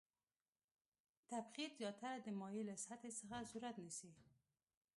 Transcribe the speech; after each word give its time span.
تبخیر 1.29 1.69
زیاتره 1.79 2.17
د 2.21 2.27
مایع 2.39 2.63
له 2.69 2.75
سطحې 2.85 3.11
څخه 3.19 3.37
صورت 3.51 3.75
نیسي. 3.83 4.11